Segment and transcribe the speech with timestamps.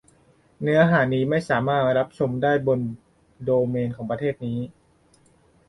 [0.61, 2.79] เนื้อหานี้ไม่สามารถรับชมได้บน
[3.43, 4.59] โดเมนของประเทศนี้